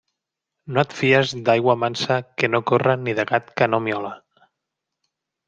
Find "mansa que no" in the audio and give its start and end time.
1.81-2.63